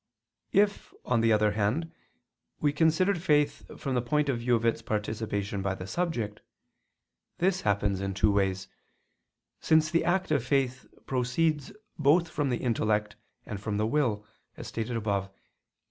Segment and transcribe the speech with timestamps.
[0.51, 1.91] If, on the other hand,
[2.59, 6.41] we consider faith from the point of view of its participation by the subject,
[7.37, 8.67] this happens in two ways,
[9.59, 14.25] since the act of faith proceeds both from the intellect and from the will,
[14.57, 15.37] as stated above (Q.